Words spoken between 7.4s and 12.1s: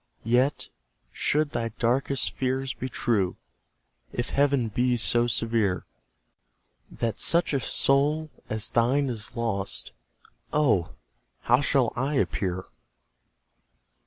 a soul as thine is lost, Oh! how shall